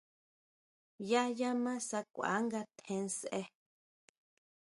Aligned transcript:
Yá 1.09 1.21
ya 1.39 1.49
ma 1.63 1.73
sakʼua 1.87 2.31
nga 2.45 2.61
tjen 2.75 3.05
sʼe. 3.17 3.41